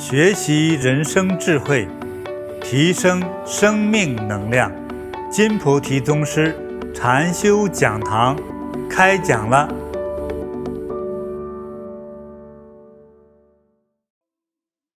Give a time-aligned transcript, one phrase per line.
[0.00, 1.86] 学习人生智慧，
[2.62, 4.72] 提升生命能量。
[5.30, 6.56] 金菩提宗师
[6.94, 8.34] 禅修讲堂
[8.88, 9.68] 开讲了。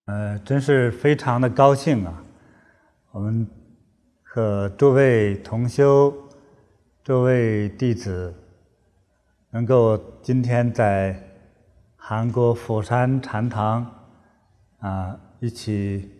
[0.06, 2.24] 呃，真是非常的高兴啊！
[3.12, 3.46] 我们
[4.22, 6.14] 和诸位同修、
[7.04, 8.34] 诸位弟子，
[9.50, 11.14] 能够今天在
[11.94, 13.86] 韩国釜山禅堂
[14.84, 16.10] 啊，一起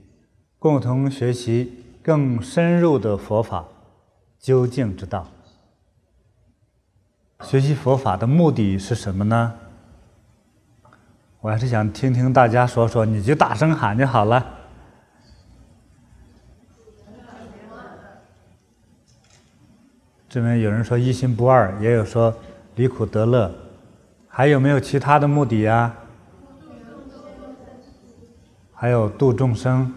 [0.59, 3.67] 共同学习更深入的佛法。
[4.41, 5.31] 究竟之道，
[7.43, 9.55] 学习佛法的目的是什么呢？
[11.41, 14.47] 我还是想听听大家说说，你就大声喊就好了。
[20.27, 22.35] 这边有人说一心不二，也有说
[22.77, 23.55] 离苦得乐，
[24.27, 25.95] 还有没有其他的目的呀？
[28.75, 29.91] 还有度众生，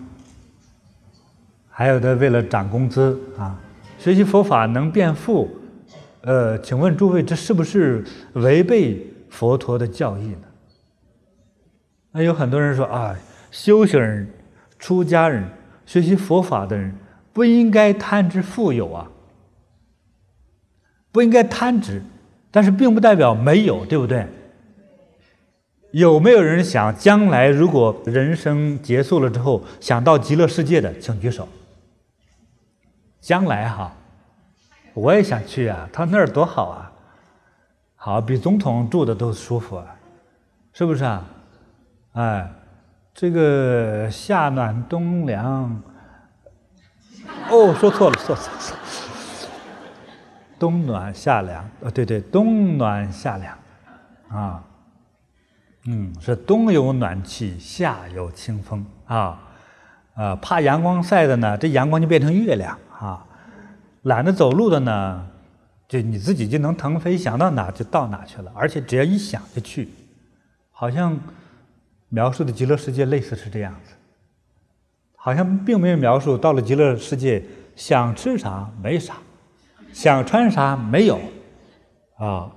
[1.70, 3.60] 还有的为了涨工资啊。
[3.98, 5.50] 学习佛法能变富，
[6.22, 10.44] 呃，请问诸位，这是不是违背佛陀的教义呢？
[12.12, 13.16] 那有很多人说啊，
[13.52, 14.32] 修行人、
[14.78, 15.44] 出家人、
[15.86, 16.96] 学习佛法的人
[17.34, 19.10] 不应该贪执富有啊，
[21.12, 22.02] 不应该贪执，
[22.52, 24.28] 但是并不代表没有，对不对？
[25.92, 31.48] 有没有人想将来如果人生结束了之后想到极乐世界的，请举手。
[33.20, 33.94] 将来哈，
[34.94, 35.90] 我也想去啊！
[35.92, 36.92] 他那儿多好啊，
[37.96, 39.96] 好比总统住的都舒服啊，
[40.72, 41.26] 是不是啊？
[42.14, 42.50] 哎，
[43.14, 45.82] 这个夏暖冬凉，
[47.50, 48.82] 哦，说错了，说错了，
[50.58, 53.58] 冬暖夏凉，哦，对对，冬暖夏凉，
[54.30, 54.64] 啊，
[55.88, 58.86] 嗯，是冬有暖气，夏有清风。
[59.06, 59.42] 啊，
[60.16, 62.78] 啊，怕阳光晒的呢，这阳光就变成月亮。
[63.00, 63.26] 啊，
[64.02, 65.28] 懒得走路的呢，
[65.88, 69.88] 就你自己就能腾飞，想到哪就到哪去了，而且只要一想就去，
[70.72, 71.18] 好像
[72.10, 73.94] 描述的极乐世界类似是这样子，
[75.16, 77.44] 好像并没有描述到了极乐世界
[77.76, 79.16] 想吃啥没啥，
[79.94, 81.20] 想穿啥没有，
[82.18, 82.52] 啊，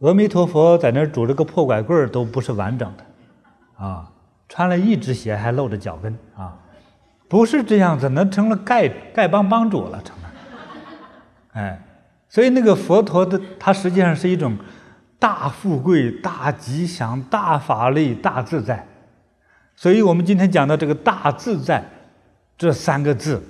[0.00, 4.08] 阿弥陀佛在那儿拄着个破拐棍儿都不是完整的，啊，
[4.48, 6.56] 穿了一只鞋还露着脚跟啊。
[7.28, 10.30] 不是这样子，那成了丐丐帮帮主了，成了。
[11.52, 11.78] 哎，
[12.28, 14.56] 所以那个佛陀的，他实际上是一种
[15.18, 18.86] 大富贵、大吉祥、大法力、大自在。
[19.74, 21.84] 所以我们今天讲到这个“大自在”
[22.56, 23.42] 这三个字，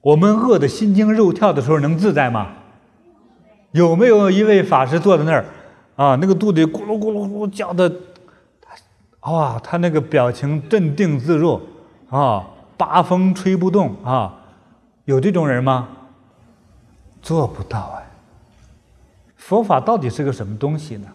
[0.00, 2.48] 我们饿得心惊肉跳的时候，能自在吗？
[3.72, 5.44] 有没有一位法师坐在那儿
[5.98, 6.14] 啊？
[6.14, 7.92] 那个肚子咕噜咕噜咕噜叫的，
[9.20, 11.60] 哇，他那个表情镇定自若
[12.08, 12.46] 啊。
[12.78, 14.32] 八风吹不动啊，
[15.04, 15.88] 有这种人吗？
[17.20, 18.06] 做不到哎。
[19.34, 21.08] 佛法到底是个什么东西呢？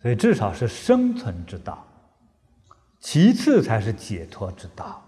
[0.00, 1.84] 所以至少是生存之道，
[2.98, 5.02] 其次才是解脱之道。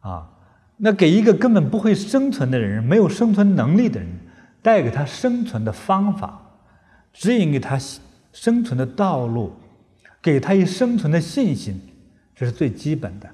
[0.00, 0.28] 啊，
[0.76, 4.20] 那给一个根本不会生存的人，没有生存能力的人，
[4.60, 6.43] 带给他生存的方法，
[7.14, 7.80] 指引给他
[8.32, 9.52] 生存的道路，
[10.20, 11.80] 给他一生存的信心，
[12.34, 13.30] 这是最基本的。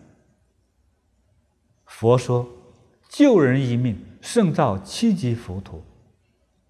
[1.87, 2.47] 佛说
[3.09, 5.83] ：“救人一命，胜造七级浮屠。”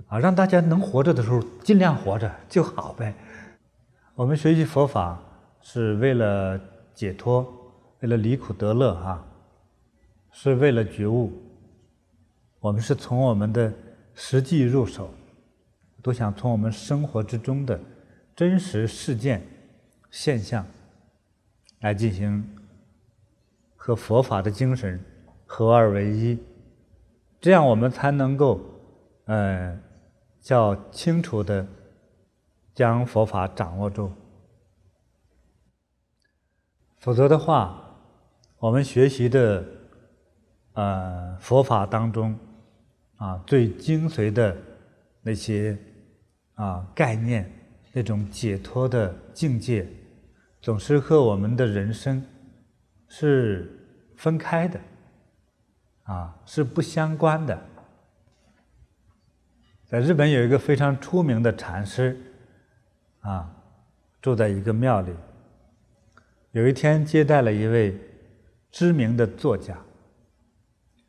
[0.08, 3.14] 啊，让大家能活着的时候尽量活着就好呗。
[4.14, 5.20] 我们学习佛法
[5.60, 6.58] 是为了
[6.94, 7.46] 解脱，
[8.00, 9.24] 为了离苦得乐啊，
[10.32, 11.32] 是为了觉悟。
[12.58, 13.72] 我们是从我们的
[14.14, 15.12] 实际入手，
[16.02, 17.78] 都想从我们生活之中的
[18.34, 19.46] 真实事件
[20.10, 20.66] 现象
[21.80, 22.44] 来进行
[23.76, 24.98] 和佛法的精神。
[25.52, 26.38] 合二为一，
[27.40, 28.60] 这样我们才能够，
[29.24, 29.76] 呃，
[30.40, 31.66] 较清楚地
[32.72, 34.12] 将佛法掌握住。
[36.98, 37.98] 否则的话，
[38.58, 39.66] 我们学习的，
[40.74, 42.38] 呃，佛法当中，
[43.16, 44.56] 啊，最精髓的
[45.22, 45.76] 那些
[46.60, 47.50] 啊概念，
[47.92, 49.86] 那种解脱的境界，
[50.60, 52.22] 总是和我们的人生
[53.08, 53.68] 是
[54.16, 54.78] 分开的。
[56.04, 57.56] 啊，是不相关的。
[59.86, 62.20] 在日本有一个非常出名的禅师，
[63.20, 63.48] 啊，
[64.20, 65.12] 住在一个庙里。
[66.50, 67.96] 有一天接待了一位
[68.72, 69.78] 知名的作家。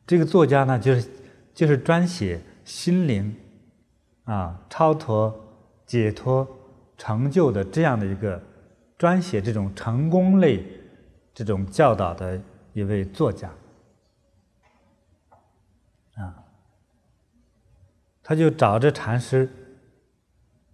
[0.06, 1.10] 这个作家呢，就是
[1.52, 3.36] 就是专写心灵
[4.26, 5.41] 啊超脱、
[5.92, 6.48] 解脱、
[6.98, 8.42] 成就的这样的一个
[8.98, 10.66] 专写这种成功类
[11.34, 12.42] 这种教导的
[12.72, 13.50] 一位作家，
[16.16, 16.46] 啊，
[18.24, 19.50] 他就找着禅师，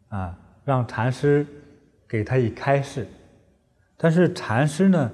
[0.10, 1.44] 啊，让禅师
[2.08, 3.08] 给他一开示，
[3.98, 5.12] 但是禅师呢，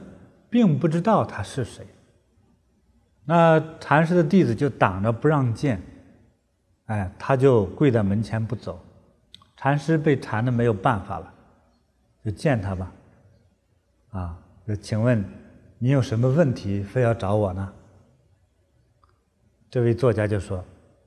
[0.50, 1.88] 并不知道他是谁。
[3.24, 5.82] 那禅师的弟子就挡着不让见，
[6.88, 8.83] 哎，他就跪在门前不走。
[9.64, 11.34] 禅师被缠的没有办法了，
[12.22, 12.92] 就见他吧。
[14.12, 14.38] 啊，
[14.68, 15.24] 就请问
[15.78, 17.74] 你有什么问题，非要找我呢？
[19.70, 20.62] 这位作家就说：“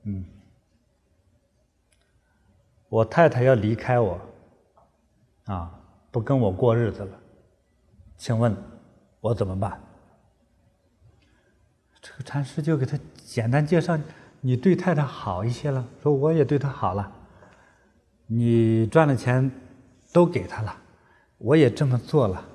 [0.05, 0.25] 嗯，
[2.89, 4.19] 我太太要离开我，
[5.45, 7.19] 啊，不跟我过日子了，
[8.17, 8.57] 请问
[9.21, 9.79] 我怎么办？”
[12.01, 13.95] 这个禅师就给他简单介绍
[14.41, 17.13] ：“你对太太好一些了，说我也对她好了。”
[18.29, 19.49] 你赚的钱
[20.11, 20.75] 都给他了，
[21.37, 22.45] 我也这么做了，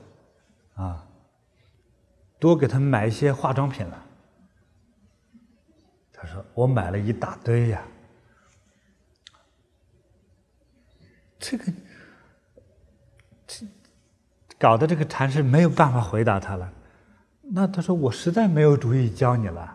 [0.74, 1.06] 啊，
[2.38, 4.04] 多给他买一些化妆品了。
[6.12, 7.82] 他说：“我买了一大堆呀。”
[11.40, 11.72] 这个
[13.46, 13.66] 这
[14.58, 16.70] 搞得这个禅师没有办法回答他了。
[17.40, 19.74] 那他说：“我实在没有主意教你了，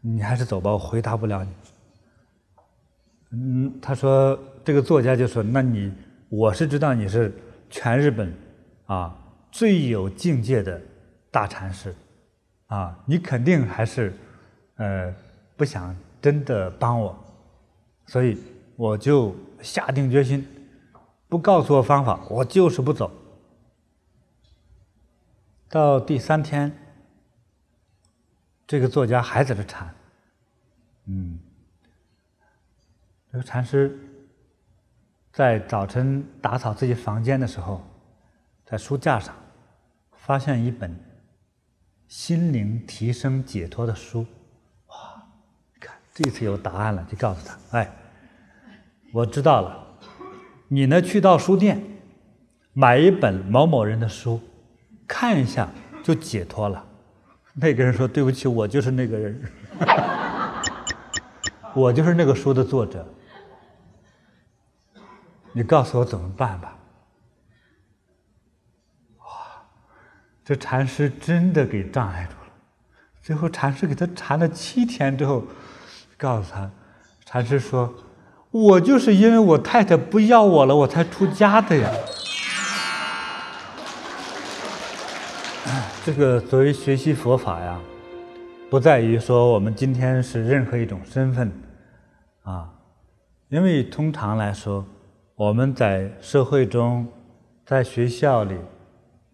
[0.00, 1.52] 你还是走吧，我回答不了你。”
[3.32, 4.40] 嗯，他说。
[4.68, 5.90] 这个作家就说：“那你，
[6.28, 7.32] 我是知道你是
[7.70, 8.30] 全日本
[8.84, 9.16] 啊
[9.50, 10.78] 最有境界的
[11.30, 11.94] 大禅师，
[12.66, 14.12] 啊，你肯定还是
[14.76, 15.10] 呃
[15.56, 17.18] 不想真的帮我，
[18.08, 18.36] 所以
[18.76, 20.46] 我就下定决心，
[21.30, 23.10] 不告诉我方法，我就是不走。
[25.70, 26.70] 到第三天，
[28.66, 29.94] 这个作家还在这禅，
[31.06, 31.38] 嗯，
[33.32, 33.98] 这个禅师。”
[35.32, 37.86] 在早晨打扫自己房间的时候，
[38.66, 39.34] 在书架上
[40.16, 40.98] 发现一本
[42.08, 44.26] 心灵提升解脱的书，
[44.88, 45.22] 哇！
[45.78, 47.88] 看这次有答案了，就告诉他：“哎，
[49.12, 49.86] 我知道了，
[50.66, 51.80] 你呢去到书店
[52.72, 54.40] 买一本某某人的书，
[55.06, 55.68] 看一下
[56.02, 56.84] 就解脱了。”
[57.54, 59.42] 那个人说：“对不起，我就是那个人，
[61.74, 63.06] 我就是那个书的作者。”
[65.58, 66.76] 你告诉我怎么办吧。
[69.18, 69.26] 哇，
[70.44, 72.52] 这禅师真的给障碍住了。
[73.20, 75.42] 最后禅师给他禅了七天之后，
[76.16, 76.70] 告诉他，
[77.24, 77.92] 禅师说
[78.52, 81.90] ：“我就是因为我太太不要我了，我才出家的呀。”
[86.06, 87.80] 这个作为学习佛法呀，
[88.70, 91.50] 不在于说我们今天是任何一种身份，
[92.44, 92.70] 啊，
[93.48, 94.86] 因为通常来说。
[95.38, 97.06] 我们在社会中，
[97.64, 98.56] 在学校里，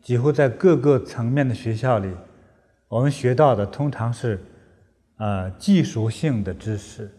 [0.03, 2.15] 几乎在各个层面的学校里，
[2.89, 4.39] 我们学到的通常是，
[5.17, 7.11] 呃，技术性的知识，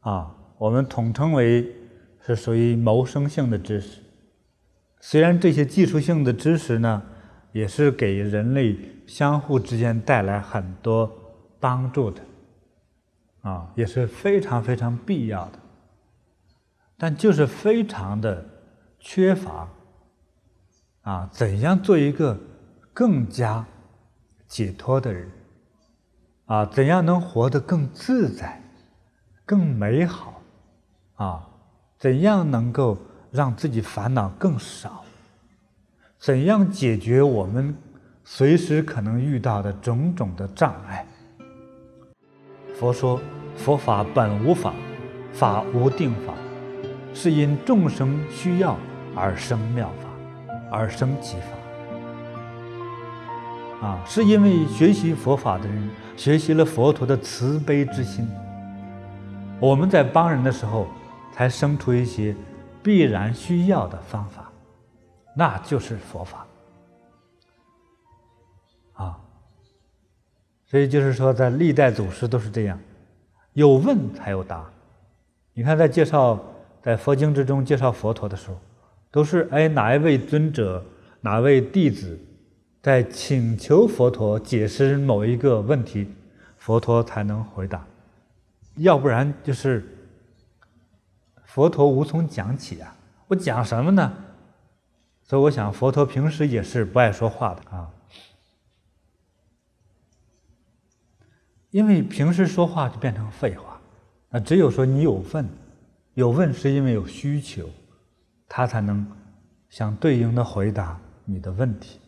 [0.00, 1.74] 啊，我们统称为
[2.20, 4.02] 是属于谋生性的知识。
[5.00, 7.02] 虽然这些技术性的知识呢，
[7.52, 8.76] 也是给人类
[9.06, 11.10] 相互之间带来很多
[11.58, 12.20] 帮助的，
[13.40, 15.58] 啊，也是非常非常必要的。
[17.02, 18.44] 但就是非常的
[18.98, 19.66] 缺乏，
[21.00, 22.38] 啊，怎样做一个
[22.92, 23.64] 更加
[24.46, 25.30] 解脱的人？
[26.44, 28.62] 啊，怎样能活得更自在、
[29.46, 30.42] 更美好？
[31.14, 31.48] 啊，
[31.98, 32.98] 怎样能够
[33.30, 35.02] 让自己烦恼更少？
[36.18, 37.74] 怎样解决我们
[38.24, 41.06] 随时可能遇到的种种的障碍？
[42.78, 43.18] 佛说
[43.56, 44.74] ：“佛法本无法，
[45.32, 46.34] 法无定法。”
[47.12, 48.76] 是因众生需要
[49.14, 50.08] 而生妙法，
[50.70, 51.46] 而生其法。
[53.86, 58.28] 啊，是因为学习佛法的人学习了佛陀的慈悲之心，
[59.58, 60.86] 我们在帮人的时候，
[61.32, 62.36] 才生出一些
[62.82, 64.52] 必然需要的方法，
[65.34, 66.46] 那就是佛法。
[68.92, 69.18] 啊，
[70.66, 72.78] 所以就是说，在历代祖师都是这样，
[73.54, 74.64] 有问才有答。
[75.54, 76.38] 你看，在介绍。
[76.82, 78.58] 在佛经之中介绍佛陀的时候，
[79.10, 80.84] 都是哎哪一位尊者、
[81.20, 82.18] 哪位弟子
[82.80, 86.08] 在请求佛陀解释某一个问题，
[86.56, 87.86] 佛陀才能回答，
[88.76, 89.84] 要不然就是
[91.44, 92.96] 佛陀无从讲起啊！
[93.28, 94.12] 我讲什么呢？
[95.24, 97.90] 所以我想，佛陀平时也是不爱说话的啊，
[101.70, 103.80] 因为平时说话就变成废话，
[104.30, 105.46] 那只有说你有份。
[106.14, 107.68] 有问是因为有需求，
[108.48, 109.06] 他才能
[109.68, 112.00] 相对应的回答你的问题。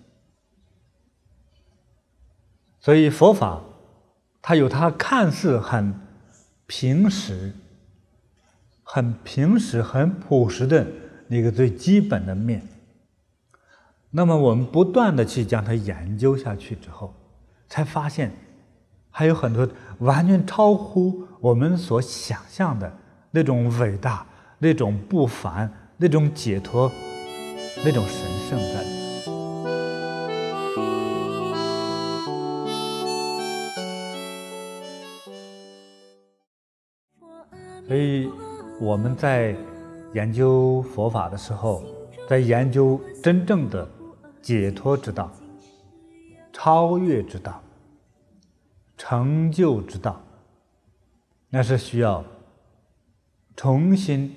[2.81, 3.63] 所以佛法，
[4.41, 5.95] 它有它看似很
[6.67, 7.53] 平实、
[8.83, 10.85] 很平实、很朴实的
[11.29, 12.61] 那个最基本的面。
[14.11, 17.15] 那么我们不断的去将它研究下去之后，
[17.69, 18.33] 才发现
[19.11, 19.69] 还有很多
[20.01, 22.99] 完全超乎我们所想象的
[23.35, 24.27] 那种伟大、
[24.59, 26.93] 那种不凡、那种解脱、
[27.83, 28.85] 那种神圣在。
[37.89, 38.31] 所以
[38.79, 39.57] 我们在
[40.13, 41.83] 研究佛法的时候，
[42.29, 43.89] 在研究真正的
[44.43, 45.31] 解脱之道、
[46.53, 47.63] 超越之道、
[48.99, 50.21] 成就之道，
[51.49, 52.23] 那是需要
[53.57, 54.35] 重新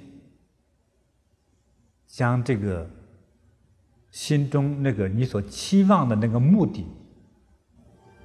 [2.06, 2.90] 将这个
[4.12, 6.86] 心中那个你所期望的那个目的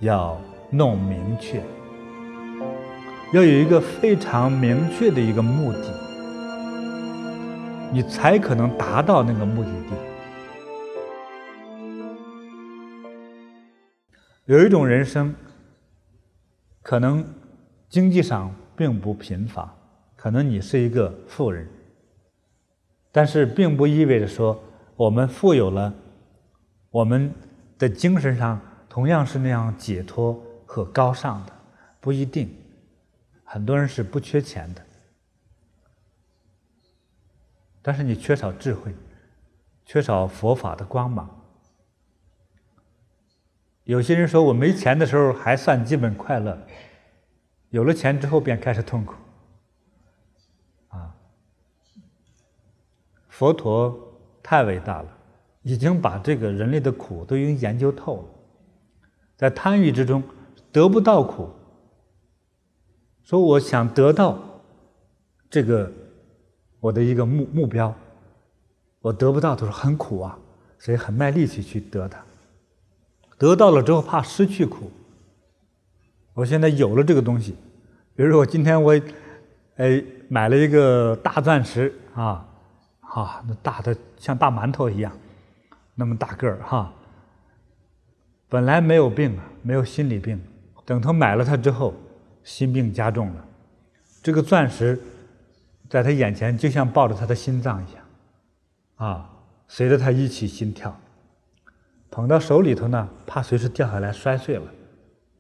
[0.01, 1.63] 要弄明确。
[3.33, 6.01] 要有一个非常明确的一个目的，
[7.93, 9.95] 你才可能达到那个目的地。
[14.47, 15.33] 有一种人生，
[16.83, 17.25] 可能
[17.89, 19.73] 经济上并不贫乏，
[20.21, 21.67] 可能你是一个富人，
[23.11, 24.63] 但是并不意味着说
[24.95, 25.95] 我们富有了，
[26.91, 27.33] 我们
[27.79, 31.53] 的精神上同样是那样解脱和高尚的，
[32.03, 32.55] 不一定。
[33.45, 34.83] 很多人是不缺钱的，
[37.81, 38.95] 但是你缺少智慧，
[39.87, 41.35] 缺少佛法的光芒。
[43.85, 46.61] 有些人说我没钱的时候还算基本快乐，
[47.71, 49.15] 有了钱之后便开始痛苦。
[53.41, 53.99] 佛陀
[54.43, 55.09] 太伟大了，
[55.63, 58.25] 已经把这个人类的苦都已经研究透了，
[59.35, 60.23] 在贪欲之中
[60.71, 61.49] 得不到苦。
[63.23, 64.39] 说我想得到
[65.49, 65.91] 这个
[66.81, 67.95] 我的一个目目标，
[69.01, 70.39] 我得不到都是很苦啊，
[70.79, 72.23] 所以很卖力气去得它。
[73.39, 74.91] 得到了之后怕失去苦。
[76.35, 77.53] 我现在有了这个东西，
[78.15, 79.01] 比如说我今天我
[79.77, 82.47] 哎买了一个大钻石啊，
[83.15, 85.13] 啊那大的像大馒头一样，
[85.95, 86.93] 那么大个儿哈。
[88.49, 90.41] 本来没有病，没有心理病，
[90.85, 91.95] 等他买了它之后。
[92.43, 93.45] 心病加重了，
[94.23, 94.99] 这个钻石
[95.91, 98.05] 在他眼前就像抱着他的心脏一样，
[98.97, 99.31] 啊，
[99.69, 100.99] 随着他一起心跳。
[102.11, 104.63] 捧到手里头呢，怕随时掉下来摔碎了，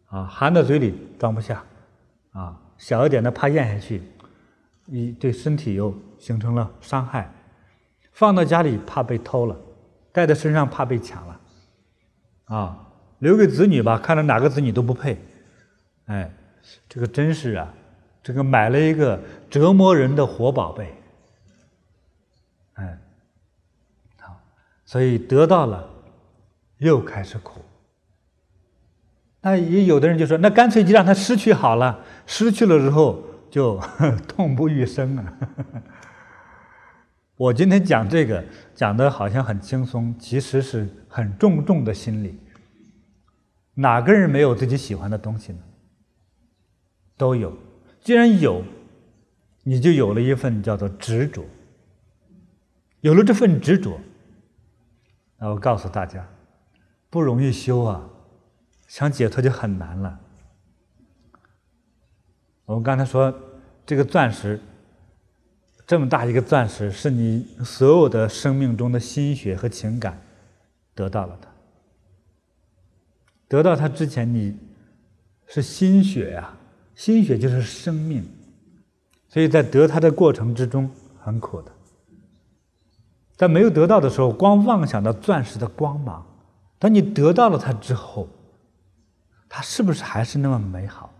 [0.09, 1.65] 啊，含到嘴里装不下，
[2.33, 4.03] 啊，小一点的怕咽下去，
[4.87, 7.33] 一对身体又形成了伤害。
[8.21, 9.57] 放到家里怕被偷了，
[10.12, 11.41] 带在身上怕被抢了，
[12.45, 12.87] 啊，
[13.21, 15.19] 留给子女吧，看着哪个子女都不配，
[16.05, 16.31] 哎。
[16.91, 17.73] 这个真是啊，
[18.23, 20.95] 这个买了一个折磨人的活宝贝，
[22.75, 22.99] 哎，
[24.19, 24.39] 好，
[24.85, 25.89] 所以得到了，
[26.77, 27.62] 又开始苦。
[29.41, 33.81] 那也有的人就说，那干脆就让他失去好了，失去了之后就
[34.29, 35.39] 痛不欲生啊。
[37.40, 38.44] 我今天讲这个
[38.75, 42.38] 讲的好像很轻松，其实是很重重的心理。
[43.73, 45.59] 哪个人没有自己喜欢的东西呢？
[47.16, 47.56] 都有，
[48.02, 48.62] 既然有，
[49.62, 51.42] 你就有了一份叫做执着。
[53.00, 53.99] 有了这份执着，
[55.38, 56.28] 那我告诉大家，
[57.09, 58.06] 不容易修啊，
[58.87, 60.20] 想解脱就很难了。
[62.66, 63.35] 我们刚才说，
[63.87, 64.61] 这个钻石，
[65.90, 70.23] 这么大一个钻石，是你所有的生命中的心血和情感
[70.94, 71.49] 得到了它。
[73.49, 74.56] 得到它之前，你
[75.49, 76.56] 是心血呀。
[76.94, 78.25] 心血就是生命，
[79.26, 81.73] 所以在得它的过程之中很苦的。
[83.35, 86.23] 在没有得到的时候，光妄想到钻石的光芒；
[86.78, 88.28] 当你得到了它之后，
[89.49, 91.12] 它是不是还是那么美好？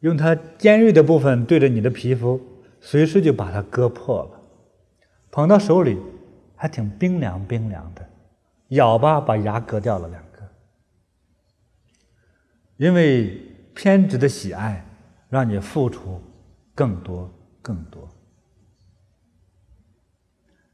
[0.00, 2.40] 用它尖锐的部分对着你的皮肤，
[2.80, 4.40] 随时就把它割破了。
[5.30, 5.98] 捧到手里
[6.56, 8.08] 还挺冰凉冰凉的，
[8.68, 10.40] 咬吧，把牙割掉了两个。
[12.76, 13.40] 因为
[13.74, 14.84] 偏执的喜爱，
[15.28, 16.20] 让你付出
[16.74, 17.30] 更多
[17.60, 18.08] 更多。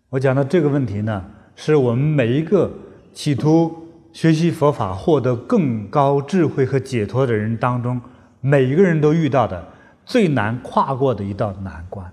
[0.08, 2.72] 我讲的这个问题呢，是我们每一个
[3.12, 8.00] 企图学习佛法、获得更高智慧和解脱的人当中，
[8.46, 9.72] 每一个人都遇到的
[10.04, 12.12] 最难跨过的一道难关。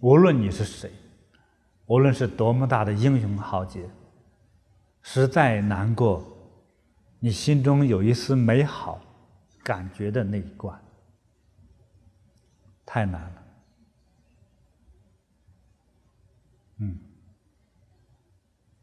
[0.00, 0.92] 无论你是谁，
[1.86, 3.88] 无论是多么大的英雄豪杰，
[5.00, 6.22] 实在难过
[7.18, 9.00] 你心中有一丝美好
[9.64, 10.78] 感觉的那一关，
[12.84, 13.42] 太难了。
[16.80, 16.98] 嗯，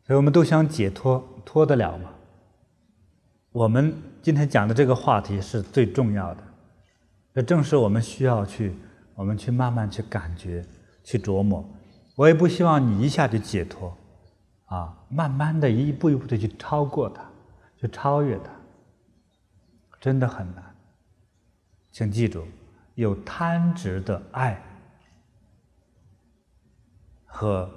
[0.04, 2.15] 所以我们都想解脱，脱得了吗？
[3.56, 6.44] 我们今天讲的这个话题是最重要的，
[7.36, 8.76] 这正是我们需要去，
[9.14, 10.62] 我们去慢慢去感觉，
[11.06, 11.66] 去琢磨。
[12.18, 13.98] 我也不希望你一下就解脱，
[14.66, 17.24] 啊，慢慢的一步一步的去超过它，
[17.78, 18.52] 去超越它，
[20.02, 20.76] 真的很难。
[21.94, 22.44] 请记住，
[22.96, 24.62] 有贪执的爱
[27.24, 27.70] 和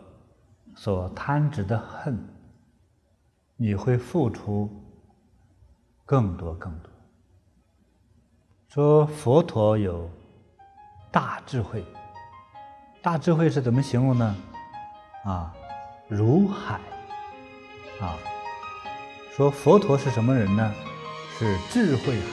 [0.74, 2.18] 所贪执的恨，
[3.54, 4.68] 你会付出。
[6.08, 6.90] 更多更多。
[8.70, 10.10] 说佛陀有
[11.10, 11.84] 大智慧，
[13.02, 14.34] 大智慧是怎么形容呢？
[15.26, 15.54] 啊，
[16.08, 16.80] 如海。
[18.00, 18.16] 啊，
[19.32, 20.72] 说佛陀是什么人呢？
[21.38, 22.26] 是智慧海。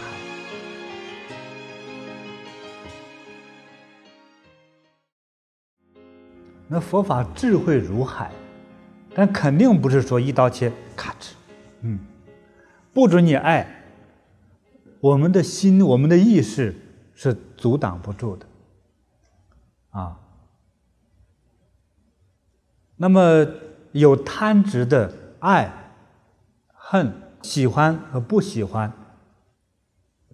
[6.65, 8.31] 那佛法智慧如海，
[9.13, 11.33] 但肯定不是说一刀切，咔哧，
[11.81, 11.99] 嗯。
[12.95, 13.83] 不准你爱，
[15.01, 16.73] 我们的心，我们的意识
[17.13, 18.47] 是阻挡不住的，
[19.89, 20.17] 啊。
[22.95, 23.45] 那么
[23.91, 25.91] 有贪执的爱、
[26.73, 28.89] 恨、喜欢和不喜欢，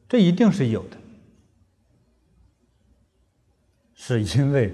[0.07, 0.97] 这一定是有的，
[3.95, 4.71] 是因为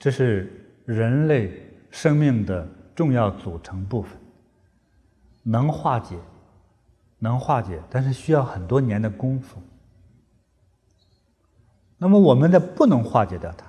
[0.00, 1.62] 这是人类
[1.92, 4.18] 生命的重要组成部分，
[5.44, 6.18] 能化解。
[7.20, 9.60] 能化解，但是需要很多年的功夫。
[11.98, 13.66] 那么我们的不能化解掉它，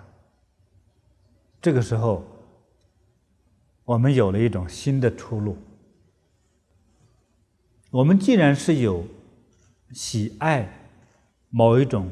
[1.59, 2.23] 这个时候，
[3.85, 5.57] 我们有了一种新的出路。
[7.89, 9.03] 我们既然是有
[9.91, 10.71] 喜爱
[11.49, 12.11] 某一种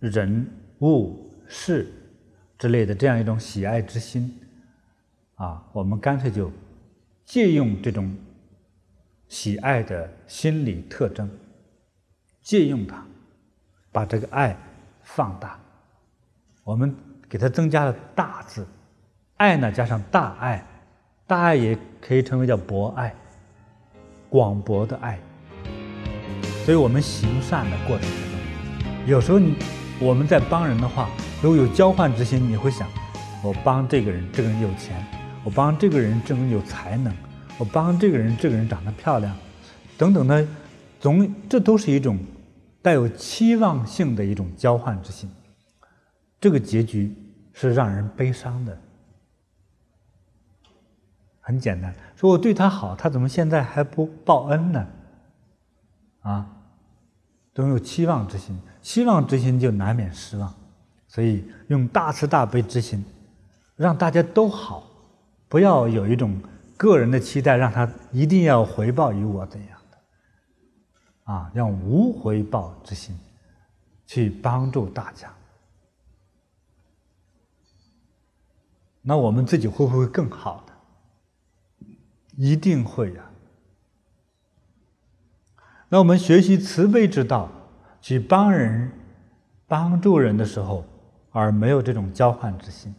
[0.00, 0.44] 人
[0.80, 1.92] 物事
[2.58, 4.40] 之类的这样一种喜爱之心，
[5.36, 6.50] 啊，我们干脆就
[7.24, 8.12] 借用这种。
[9.28, 11.28] 喜爱的心理特征，
[12.42, 13.02] 借用它，
[13.90, 14.56] 把这个爱
[15.02, 15.58] 放大。
[16.64, 16.94] 我们
[17.28, 18.66] 给它增加了“大”字，
[19.36, 20.64] 爱呢加上“大爱”，
[21.26, 23.14] 大爱也可以称为叫博爱，
[24.28, 25.18] 广博的爱。
[26.64, 29.54] 所以我们行善的过程中，有时候你
[30.00, 31.08] 我们在帮人的话，
[31.42, 32.88] 如果有交换之心，你会想：
[33.42, 34.96] 我帮这个人，这个人有钱；
[35.44, 37.12] 我帮这个人，这个人有才能。
[37.58, 39.34] 我帮这个人，这个人长得漂亮，
[39.96, 40.46] 等等的，
[41.00, 42.18] 总这都是一种
[42.82, 45.30] 带有期望性的一种交换之心。
[46.38, 47.16] 这个结局
[47.54, 48.78] 是让人悲伤的。
[51.40, 54.86] 很简单，说我对他好，他怎么现在还不报恩呢？
[56.20, 56.46] 啊，
[57.54, 60.52] 总有期望之心，期望之心就难免失望。
[61.08, 63.02] 所以用大慈大悲之心，
[63.76, 64.86] 让大家都好，
[65.48, 66.38] 不要有一种。
[66.76, 73.18] 个人的期待让他一定要回报于我怎样的，啊，让无回报之心
[74.06, 75.32] 去帮助大家，
[79.02, 80.72] 那我们自己会不会更好的？
[82.36, 83.24] 一定会呀。
[85.88, 87.48] 那我们学习慈悲之道，
[88.02, 88.90] 去帮人、
[89.66, 90.84] 帮助人的时候，
[91.30, 92.94] 而没有这种交换之心。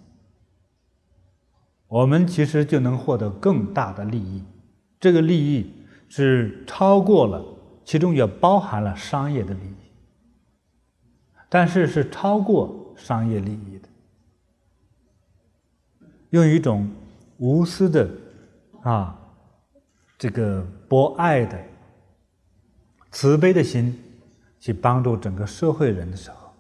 [1.88, 4.44] 我们其实就能获得更大的利益，
[5.00, 5.74] 这个利益
[6.10, 7.44] 是超过了，
[7.86, 9.76] 其中也包含了商业的利益，
[11.48, 13.88] 但是是超过商业利益的，
[16.32, 16.90] 用一种
[17.38, 18.10] 无私的
[18.82, 19.18] 啊，
[20.18, 21.58] 这个博爱的、
[23.12, 23.98] 慈悲的心
[24.60, 26.52] 去帮助整个社会人的时候，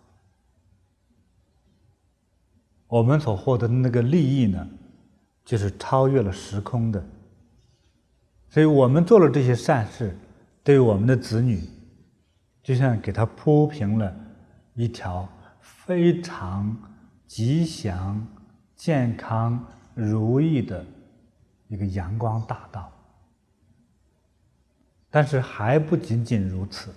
[2.87, 4.65] 我们所获得的那个利益呢，
[5.47, 7.01] 就是超越了时空的，
[8.49, 10.13] 所以我们做了这些善事，
[10.61, 11.63] 对我们的子女，
[12.61, 14.13] 就像给他铺平了
[14.73, 15.25] 一条
[15.61, 16.75] 非常
[17.25, 18.27] 吉祥、
[18.75, 20.85] 健康、如意的
[21.69, 22.91] 一个阳光大道。
[25.09, 26.93] 但是还不仅仅如此，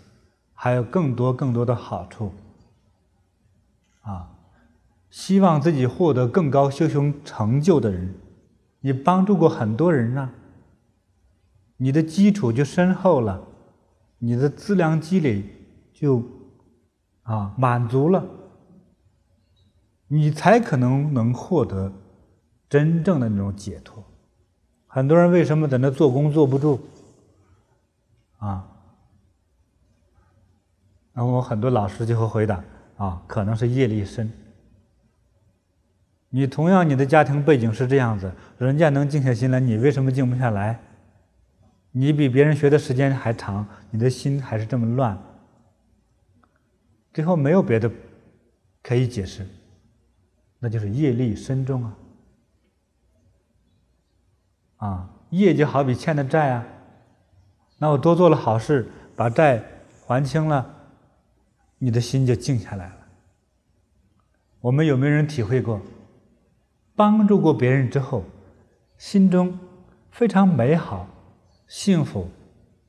[0.54, 2.34] 还有更多更多的好处。
[4.00, 4.28] 啊，
[5.08, 8.12] 希望自己获得更高修行成就的人。
[8.80, 10.32] 你帮助过很多人啊，
[11.76, 13.46] 你的基础就深厚了，
[14.18, 15.44] 你的资粮积累
[15.92, 16.22] 就
[17.22, 18.24] 啊满足了，
[20.08, 21.92] 你才可能能获得
[22.68, 24.02] 真正的那种解脱。
[24.86, 26.80] 很多人为什么在那做工坐不住？
[28.38, 28.66] 啊？
[31.12, 32.64] 然后很多老师就会回答：
[32.96, 34.32] 啊，可能是业力深。
[36.30, 40.80] 你同样，你的家庭背景是这样子，人家能静下心来，你为什么静不下来？
[41.90, 45.18] 你比别人学的时间还长，你的心还是这么乱。
[47.12, 47.90] 最后没有别的
[48.80, 49.44] 可以解释，
[50.60, 51.96] 那就是业力深重啊！
[54.76, 56.64] 啊，业就好比欠的债啊，
[57.78, 59.60] 那我多做了好事，把债
[60.06, 60.64] 还清了，
[61.78, 62.96] 你的心就静下来了。
[64.60, 65.80] 我们有没有人体会过？
[67.00, 68.26] 帮助过别人之后，
[68.98, 69.58] 心中
[70.10, 71.08] 非常美好、
[71.66, 72.28] 幸福，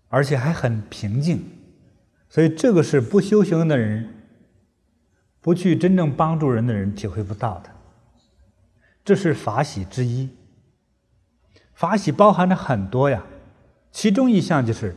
[0.09, 1.41] 而且还很平静。
[2.27, 4.09] 所以，这个是不修行的人，
[5.39, 7.69] 不去真正帮助人的人体会不到的。
[9.05, 10.27] 这是法喜之一。
[11.73, 13.23] 法喜包含着很多呀，
[13.93, 14.93] 其中一项就是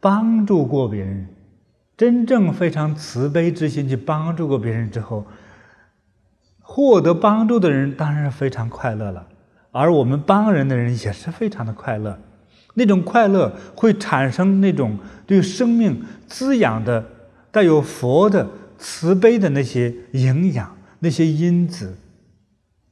[0.00, 1.28] 帮助过别人，
[1.96, 5.24] 真正非常慈悲之心去帮助过别人之后。
[6.78, 9.26] 获得帮助的人当然是非常快乐了，
[9.72, 12.16] 而我们帮人的人也是非常的快乐。
[12.74, 17.04] 那种快乐会产生那种对生命滋养的、
[17.50, 21.98] 带有佛的慈悲的那些营养、那些因子，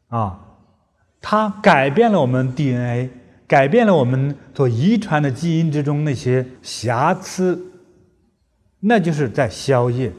[0.09, 0.37] 啊，
[1.21, 3.11] 它改变了我们 DNA，
[3.47, 7.65] 改变了我们所遗传的基因之中那些瑕疵，
[8.81, 10.13] 那就是在消业。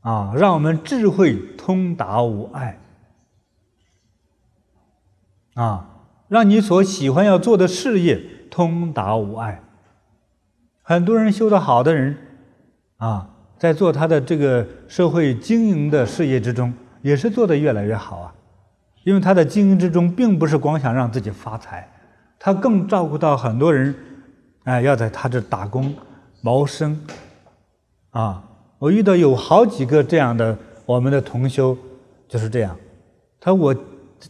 [0.00, 2.78] 啊，让我们智慧通达无碍。
[5.54, 5.88] 啊，
[6.28, 9.60] 让你所喜欢要做的事业通达无碍。
[10.82, 12.16] 很多人修得好的人，
[12.98, 18.34] 啊，在做他的这个社会经营的事业之中，也是做得越来越好啊。
[19.04, 21.90] 因为他的经营之中，并不是光想让自己发财，
[22.38, 23.94] 他更照顾到很多人，
[24.62, 25.94] 哎，要在他这打工
[26.40, 27.04] 谋生，
[28.10, 28.44] 啊。
[28.78, 31.76] 我遇到有好几个这样的我们的同修，
[32.28, 32.76] 就是这样。
[33.40, 33.76] 他说我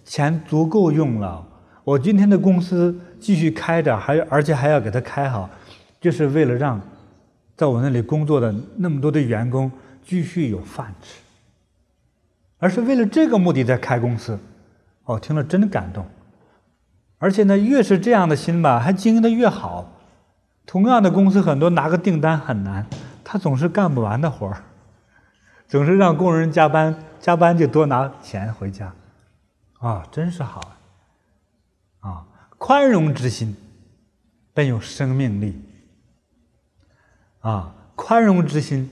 [0.05, 1.47] 钱足够用了，
[1.85, 5.49] 我今天的公司继续开着，还而且还要给他开好，
[6.01, 6.81] 就是为了让
[7.57, 9.71] 在我那里工作的那么多的员工
[10.05, 11.21] 继续有饭吃，
[12.59, 14.39] 而是为了这个目的在开公司。
[15.05, 16.05] 哦，听了真的感动。
[17.19, 19.93] 而且呢，越是这样的心吧，还经营的越好。
[20.67, 22.87] 同样的公司，很多拿个订单很难。
[23.31, 24.65] 他总是干不完的活儿，
[25.69, 28.91] 总是让工人加班，加班就多拿钱回家，
[29.81, 30.61] 啊，真是好
[32.01, 32.09] 啊！
[32.09, 33.55] 啊，宽容之心，
[34.55, 35.63] 本有生命力。
[37.41, 38.91] 啊，宽容之心，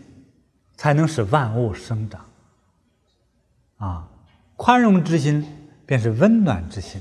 [0.77, 2.21] 才能使万物生长。
[3.79, 4.07] 啊，
[4.55, 5.47] 宽容之心
[5.87, 7.01] 便是温暖之心，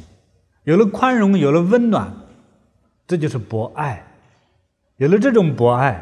[0.64, 2.14] 有了宽容，有了温暖，
[3.06, 4.08] 这就是博爱，
[4.96, 6.02] 有了这种博爱。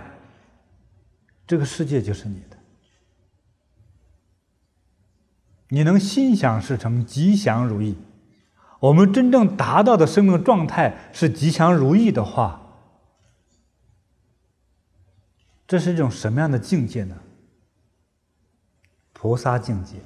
[1.53, 2.57] 这个世界就是你的，
[5.67, 7.95] 你能心想事成，吉祥如意。
[8.79, 12.59] 我们真正达到的生命状态是吉祥如意的话，
[15.67, 17.15] 这是一种什么样的境界呢？
[19.13, 19.97] 菩萨境界。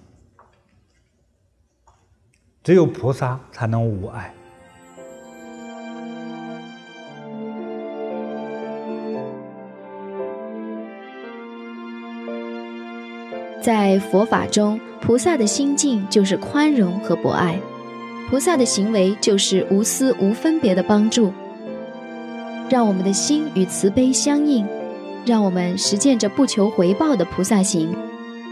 [2.61, 4.35] 只有菩萨才能无碍。
[13.61, 17.59] 在佛法中，菩萨的心境就是宽容和博爱，
[18.29, 21.33] 菩萨的行为就是无私无分别的帮助，
[22.69, 24.65] 让我们的心与慈悲相应，
[25.25, 27.93] 让我们实践着不求回报的菩萨行。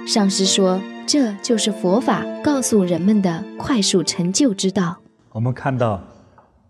[0.07, 4.97] 上师说，这就是佛法告诉人们的快速成就之道。
[5.31, 6.01] 我们看到，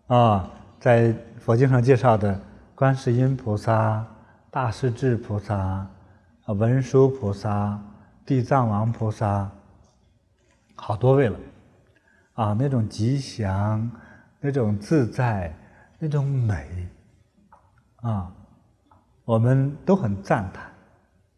[0.07, 2.39] 啊，在佛经上介绍的
[2.75, 4.05] 观世音菩萨、
[4.51, 5.87] 大势至菩萨、
[6.47, 7.79] 文殊菩萨。
[8.25, 9.51] 地藏王菩萨，
[10.73, 11.37] 好多位了，
[12.33, 13.87] 啊，那种吉祥，
[14.39, 15.55] 那种自在，
[15.99, 16.87] 那种美，
[17.97, 18.33] 啊，
[19.25, 20.73] 我们都很赞叹，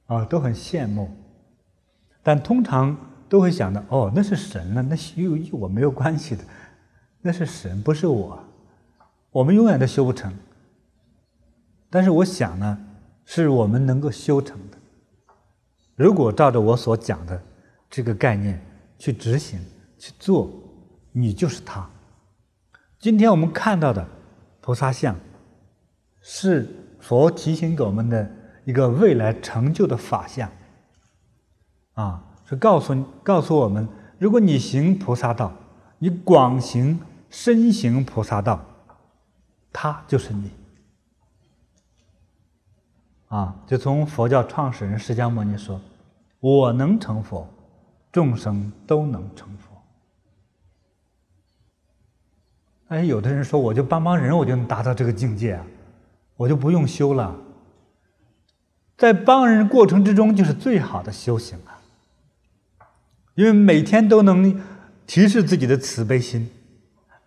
[0.05, 1.11] 啊，都很羡慕，
[2.23, 2.95] 但通常
[3.27, 6.43] 都会想到，哦，那是神呢，那与与我没有关系的，
[7.21, 8.39] 那是神，不是我，
[9.31, 10.33] 我们永远都修不成。
[11.89, 12.77] 但是我想呢，
[13.25, 14.57] 是我们能够修成。
[15.97, 17.41] 如果照着我所讲的
[17.89, 18.63] 这个概念
[18.99, 19.59] 去执行
[19.97, 20.47] 去做，
[21.11, 21.89] 你就是他。
[22.99, 24.07] 今天我们看到的
[24.61, 25.15] 菩萨像，
[26.21, 26.67] 是
[26.99, 28.31] 佛提醒给我们的
[28.63, 30.47] 一个未来成就的法相。
[31.93, 35.51] 啊，是告诉告诉我们，如果你行菩萨道，
[35.97, 36.99] 你广行
[37.31, 38.63] 深行菩萨道，
[39.73, 40.51] 他就是你。
[43.27, 45.81] 啊，就从佛教创始人释迦牟尼说
[46.39, 47.47] ：“我能成佛，
[48.11, 49.75] 众生都能成佛。”
[52.87, 55.65] 哎，有的人说，我就帮帮人，我就能达到这个境界啊，
[56.37, 57.35] 我就不用修了。
[58.95, 61.75] 在帮人过程之中，就是最好的修行啊。
[63.35, 64.59] 因为每天都能
[65.05, 66.49] 提示自己的慈悲心、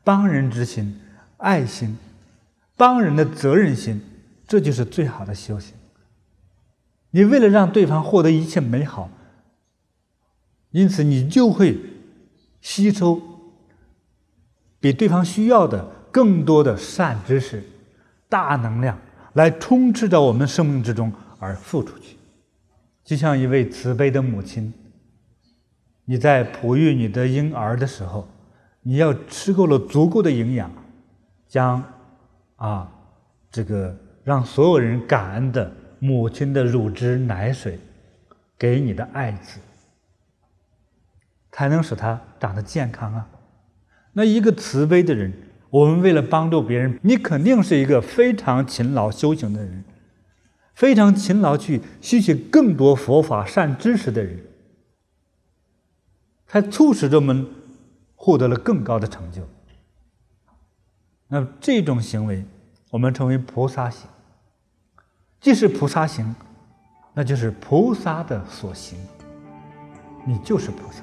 [0.02, 0.98] 帮人之心、
[1.36, 1.98] 爱心、
[2.76, 4.02] 帮人的责任心，
[4.48, 5.76] 这就是最好的修行。
[7.12, 9.10] 你为了让对方获得一切美好，
[10.70, 11.76] 因此你就会
[12.60, 13.20] 吸收
[14.78, 17.64] 比对方需要的更多的善知识、
[18.28, 18.96] 大能量，
[19.32, 22.16] 来充斥着我们生命之中而付出去。
[23.04, 24.72] 就像一位慈悲的母亲，
[26.04, 28.28] 你在哺育你的婴儿的时候，
[28.82, 30.70] 你要吃够了足够的营养，
[31.48, 31.82] 将
[32.54, 32.88] 啊
[33.50, 35.72] 这个让所有人感恩的。
[36.00, 37.78] 母亲的乳汁、奶水，
[38.58, 39.60] 给你的爱子，
[41.52, 43.28] 才能使他长得健康啊。
[44.14, 45.32] 那一个慈悲的人，
[45.68, 49.84] 我们为了帮助别人，你肯定是一个非常勤劳修行的人，
[50.74, 54.40] 非常勤劳去吸取更多佛法善知识的人，
[56.46, 57.46] 才促使着我们
[58.16, 59.46] 获得了更高的成就。
[61.28, 62.44] 那这种行为，
[62.90, 64.08] 我们称为菩萨行。
[65.40, 66.34] 既是菩萨行，
[67.14, 68.98] 那就是菩萨的所行。
[70.26, 71.02] 你就是菩萨。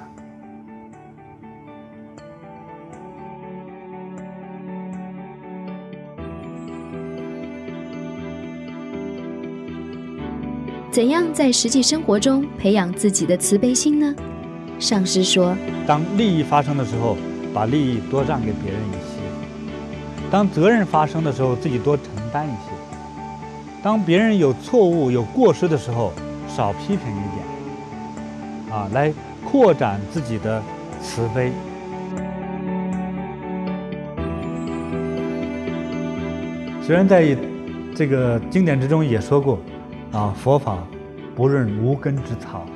[10.92, 14.14] 怎样在实际生活中培养自己的慈悲心呢？
[14.78, 17.16] 上师说：当利益发生的时候，
[17.52, 19.20] 把利益多让给别人一些；
[20.30, 22.77] 当责任发生的时候，自己多承担一些。
[23.82, 26.12] 当别人有错误、有过失的时候，
[26.48, 29.12] 少批评一点，啊，来
[29.44, 30.60] 扩展自己的
[31.00, 31.52] 慈悲。
[36.82, 37.36] 虽然在
[37.94, 39.58] 这个经典之中也说过，
[40.10, 40.78] 啊，佛法
[41.36, 42.66] 不认无根之草，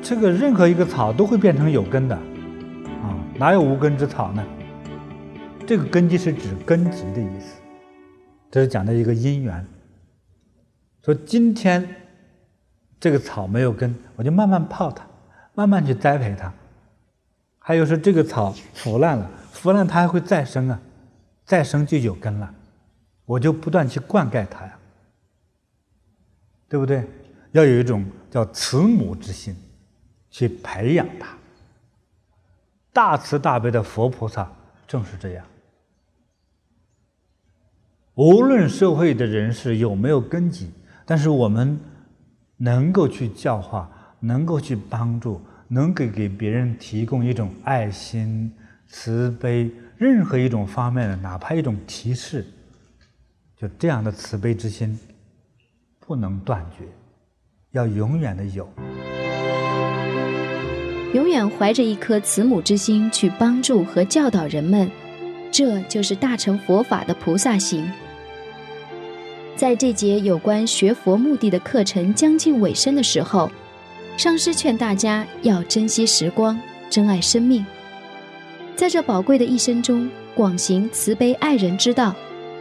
[0.00, 4.44] 这个任何一个草都会变成有根的，啊，哪有无根之草呢？
[5.66, 7.60] 这个根基是指根基的意思，
[8.50, 9.66] 这是讲的一个因缘。
[11.06, 11.88] 说今天
[12.98, 15.06] 这个草没有根，我就慢慢泡它，
[15.54, 16.52] 慢慢去栽培它。
[17.60, 20.80] 还有说这个草腐烂了，腐烂它还会再生啊，
[21.44, 22.52] 再生就有根了，
[23.24, 24.76] 我就不断去灌溉它呀，
[26.68, 27.08] 对不对？
[27.52, 29.56] 要有一种叫慈母之心
[30.28, 31.38] 去培养它。
[32.92, 34.50] 大慈大悲的佛菩萨
[34.88, 35.46] 正是这样。
[38.14, 40.68] 无论社会的人士有没有根基。
[41.06, 41.78] 但是我们
[42.56, 43.88] 能够去教化，
[44.18, 48.52] 能够去帮助，能给给别人提供一种爱心、
[48.88, 52.44] 慈悲，任何一种方面的，哪怕一种提示，
[53.56, 54.98] 就这样的慈悲之心，
[56.00, 56.84] 不能断绝，
[57.70, 58.68] 要永远的有，
[61.14, 64.90] 永远怀着一颗慈母之心去帮助和教导人们，
[65.52, 67.88] 这就是大乘佛法的菩萨行。
[69.56, 73.50] 在这节有关学佛目的的课程将近尾声的时候，
[74.18, 77.64] 上师劝大家要珍惜时光，珍爱生命，
[78.74, 82.14] 在这宝贵的一生中，广行慈悲爱人之道，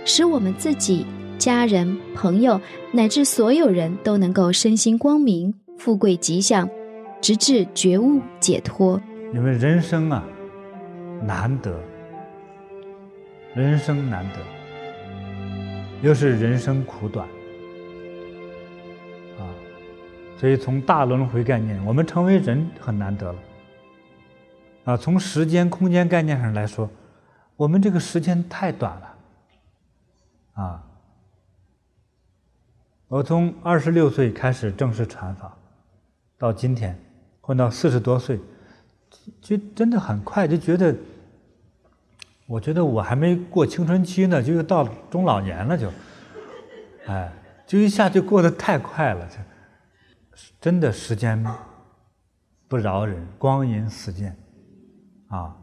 [0.05, 1.05] 使我们自己、
[1.37, 2.59] 家人、朋友
[2.93, 6.69] 乃至所有人都能够身心光明、富贵吉祥，
[7.19, 9.01] 直至觉悟解脱。
[9.33, 10.23] 因为人生啊，
[11.21, 11.77] 难得，
[13.53, 14.54] 人生难得。
[16.05, 17.27] 又是人生苦短，
[19.39, 19.41] 啊，
[20.37, 23.39] 所以从大轮回概念，我们成为人很难得了，
[24.83, 26.87] 啊，从时间空间概念上来说，
[27.55, 29.15] 我们这个时间太短了，
[30.53, 30.83] 啊，
[33.07, 35.57] 我从二十六岁开始正式传法，
[36.37, 36.95] 到今天
[37.41, 38.39] 混到四十多岁，
[39.41, 40.95] 就真的很快，就觉得。
[42.47, 45.91] 我觉得我还没过青春期呢，就又到中老年了，就，
[47.07, 47.31] 哎，
[47.65, 49.35] 就一下就过得太快了，就，
[50.61, 51.43] 真的时间
[52.67, 54.37] 不饶人，光阴似箭，
[55.27, 55.55] 啊，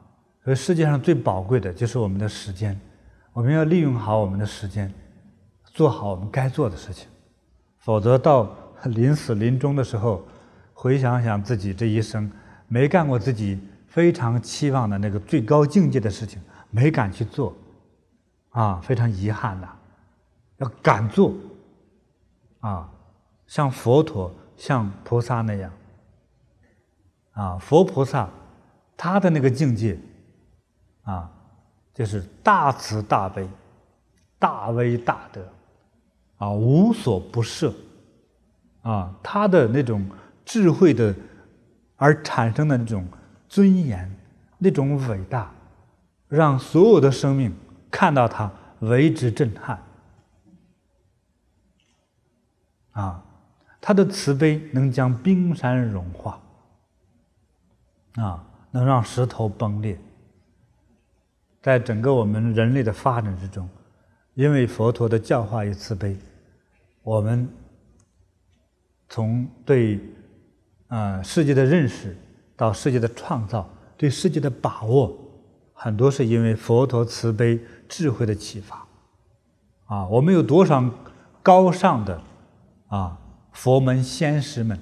[0.42, 2.79] 所以世界上最宝贵的就是我们的时间，
[3.33, 4.92] 我们要利用好我们的时间，
[5.64, 7.07] 做好我们该做的事情，
[7.79, 8.53] 否则到
[8.87, 10.27] 临死临终的时候，
[10.73, 12.29] 回想想自己这一生
[12.66, 17.54] 没干过自己非常期望的那个最高境界的事情，没敢去做，
[18.50, 19.68] 啊，非常遗憾呐，
[20.56, 21.32] 要敢做，
[22.58, 22.90] 啊，
[23.46, 25.70] 像佛陀、像菩萨那样，
[27.35, 28.28] 啊，佛菩萨
[28.96, 29.96] 他的那个境界，
[31.04, 31.30] 啊，
[31.94, 33.48] 就是大慈大悲、
[34.40, 35.46] 大威大德，
[36.38, 37.72] 啊，无所不摄，
[38.82, 40.04] 啊，他的那种
[40.44, 41.14] 智慧的
[41.96, 43.06] 而产生的那种。
[43.52, 44.11] 尊严，
[44.56, 45.52] 那种伟大，
[46.33, 47.55] 让所有的生命
[47.90, 49.79] 看到它为之震撼。
[52.92, 53.23] 啊，
[53.83, 56.40] 他的慈悲能将冰山融化，
[58.14, 59.99] 啊，能让石头崩裂。
[61.61, 63.68] 在整个我们人类的发展之中，
[64.33, 66.16] 因为佛陀的教化与慈悲，
[67.03, 67.47] 我们
[69.11, 69.97] 从对
[70.88, 72.16] 啊、呃、世界的认识。
[72.55, 75.18] 到世界的创造，对世界的把握，
[75.83, 78.87] 很多是因为佛陀慈悲智慧的启发。
[79.87, 80.88] 啊，我们有多少
[81.42, 82.21] 高尚的
[82.87, 83.18] 啊
[83.51, 84.79] 佛门先师们，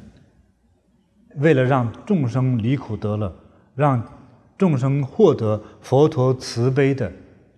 [1.37, 3.35] 为了让众生离苦得乐，
[3.75, 4.07] 让
[4.59, 7.11] 众生获得佛陀慈悲的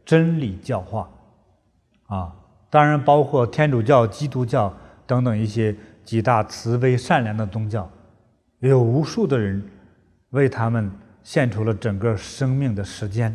[0.05, 1.11] 真理教化，
[2.07, 2.33] 啊，
[2.71, 4.73] 当然包括天主教、基督教
[5.05, 7.91] 等等一些几大慈悲善良的宗教，
[8.61, 9.69] 有无数的人。
[10.31, 10.91] 为他们
[11.23, 13.35] 献出了整个生命的时间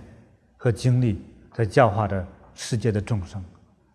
[0.57, 1.23] 和精力，
[1.53, 3.43] 在教化着世界的众生，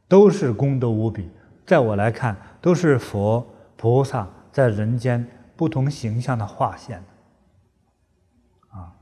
[0.08, 1.28] 都是功德无比。
[1.64, 5.26] 在我来看，都是佛菩萨在人间
[5.56, 7.02] 不同形象的化现，
[8.70, 8.92] 啊，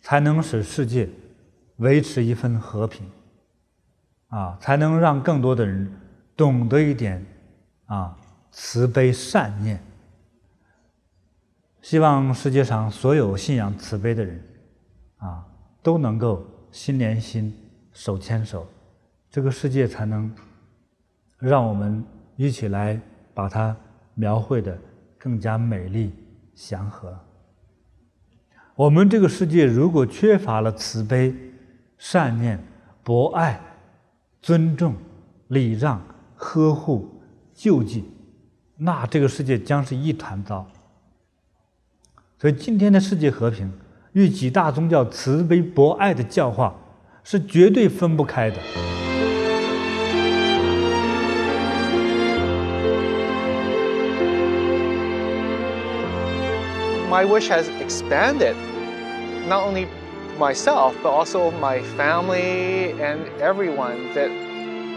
[0.00, 1.08] 才能使世界
[1.76, 3.10] 维持一份和平，
[4.28, 5.90] 啊，才能让更多的人
[6.36, 7.24] 懂得一点
[7.86, 8.16] 啊
[8.50, 9.82] 慈悲善念。
[11.88, 14.42] 希望世界上所有信仰慈悲的人，
[15.18, 15.46] 啊，
[15.84, 17.56] 都能够心连心、
[17.92, 18.66] 手牵手，
[19.30, 20.34] 这个世界才能
[21.38, 23.00] 让我们一起来
[23.32, 23.76] 把它
[24.14, 24.76] 描绘得
[25.16, 26.12] 更加美丽、
[26.56, 27.16] 祥和。
[28.74, 31.32] 我们这个世界如果缺乏了慈悲、
[31.98, 32.60] 善念、
[33.04, 33.60] 博爱、
[34.42, 34.92] 尊重、
[35.46, 37.22] 礼让、呵护、
[37.54, 38.04] 救济，
[38.76, 40.66] 那这个世界将是一团糟。
[42.39, 43.71] 所以，今天的世界和平
[44.13, 46.75] 与几大宗教慈悲博爱的教化
[47.23, 48.57] 是绝对分不开的。
[57.11, 58.55] My wish has expanded,
[59.47, 59.85] not only
[60.39, 64.29] myself, but also my family and everyone that,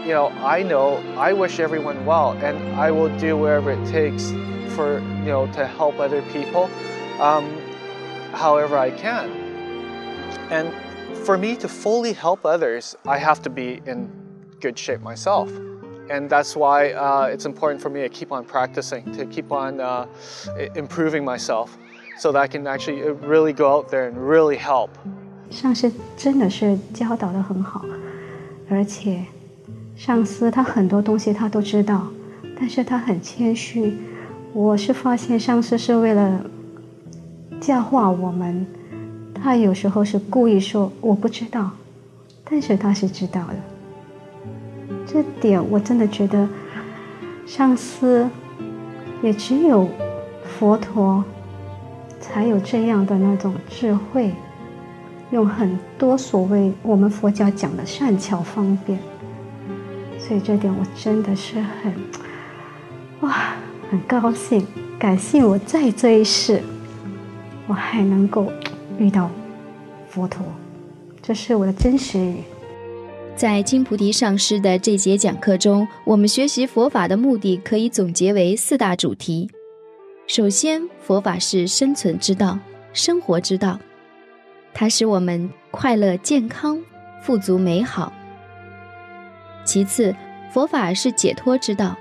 [0.05, 4.31] you know, I know I wish everyone well, and I will do whatever it takes
[4.75, 6.69] for, you know, to help other people.
[7.19, 7.45] Um,
[8.33, 9.29] however I can.
[10.51, 10.67] And
[11.25, 14.09] for me to fully help others, I have to be in
[14.59, 15.49] good shape myself.
[16.09, 19.79] And that's why uh, it's important for me to keep on practicing, to keep on
[19.79, 20.07] uh,
[20.75, 21.77] improving myself,
[22.19, 24.89] so that I can actually really go out there and really help.
[25.49, 27.85] 上师真的是教导得很好，
[28.69, 29.25] 而且
[29.95, 32.07] 上师他很多东西他都知道，
[32.59, 33.97] 但是他很谦虚。
[34.53, 36.41] 我是发现上师是为了。
[37.60, 38.66] 教化我们，
[39.34, 41.70] 他有时候是故意说我不知道，
[42.42, 43.54] 但是他是知道的。
[45.06, 46.48] 这点我真的觉得，
[47.46, 48.26] 上师
[49.22, 49.88] 也只有
[50.42, 51.22] 佛陀
[52.18, 54.32] 才有这样的那种智慧，
[55.30, 58.98] 用很多所谓我们佛教讲的善巧方便。
[60.18, 61.92] 所以这点我真的是很
[63.20, 63.54] 哇，
[63.90, 64.66] 很高兴，
[64.98, 66.62] 感谢我在这一世。
[67.70, 68.52] 我还能够
[68.98, 69.30] 遇到
[70.08, 70.44] 佛陀，
[71.22, 72.34] 这是我的真实。
[73.36, 79.48] 在金菩提上师的这节讲课中，我们学习佛法的目的可以总结为四大主题：
[80.26, 82.58] 首先，佛法是生存之道、
[82.92, 83.78] 生活之道，
[84.74, 86.76] 它使我们快乐、健康、
[87.22, 88.12] 富足、美好；
[89.64, 90.12] 其次，
[90.50, 91.96] 佛法是解脱之道，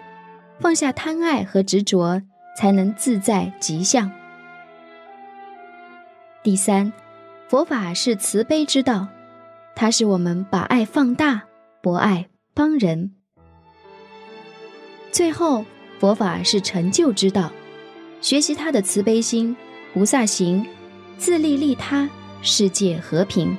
[0.60, 2.20] 放下贪爱和执着，
[2.58, 4.12] 才能自在吉祥。
[6.42, 6.94] 第三，
[7.50, 9.08] 佛法是慈悲之道，
[9.76, 11.44] 它使我们把爱放大，
[11.82, 13.12] 博爱帮人。
[15.12, 15.66] 最后，
[16.00, 17.52] 佛法是成就之道，
[18.22, 19.54] 学习他的慈悲心、
[19.94, 20.66] 菩萨行，
[21.18, 22.10] 自利利他，
[22.42, 23.58] 世界和平。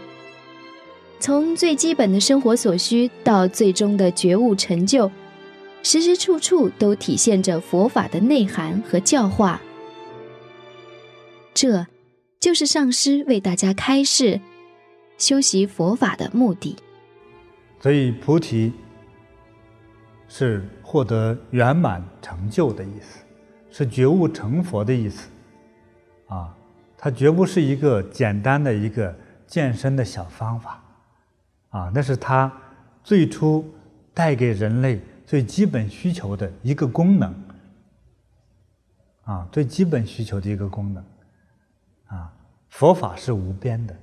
[1.18, 5.10] 从最基本的生活所需到最终的觉悟成就，
[5.82, 9.60] 时时处处都体现着佛法的内涵和教化。
[11.52, 11.86] 这。
[12.40, 14.40] 就是上师为大家开示
[15.18, 16.74] 修习佛法的目的。
[17.78, 18.72] 所以菩提
[20.26, 23.20] 是获得圆满成就的意思，
[23.70, 25.28] 是觉悟成佛的意思。
[26.28, 26.56] 啊，
[26.96, 29.14] 它绝不是一个简单的一个
[29.46, 30.82] 健身的小方法，
[31.68, 32.50] 啊，那是它
[33.04, 33.68] 最初
[34.14, 37.34] 带给人类最基本需求的一个功能。
[39.24, 41.04] 啊，最基本需求的一个功能，
[42.70, 43.94] 佛法是无边的。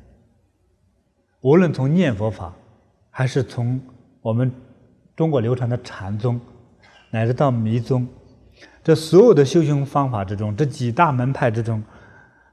[1.41, 2.53] 无论从念佛法，
[3.09, 3.81] 还是从
[4.21, 4.51] 我们
[5.15, 6.39] 中国流传的禅宗，
[7.09, 8.07] 乃至到密宗，
[8.83, 11.81] 这所有的修行方法之中，这几大门派之中，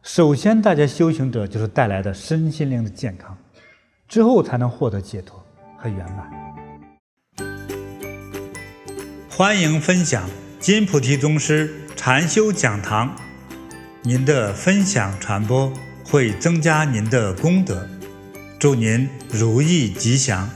[0.02, 3.36] 首先大家修行者就是带来的身心灵的健康，
[4.06, 5.44] 之后才能获得解脱
[5.76, 6.30] 和圆满。
[9.28, 10.28] 欢迎分享
[10.60, 11.80] 金菩提宗师。
[11.96, 13.16] 禅修讲堂，
[14.02, 15.72] 您的分享传播
[16.04, 17.88] 会增加您的功德，
[18.58, 20.48] 祝您如意吉祥。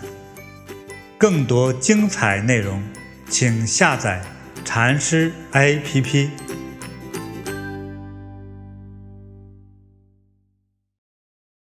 [1.16, 2.82] 更多精彩内容，
[3.28, 4.22] 请下载
[4.64, 6.28] 禅师 APP。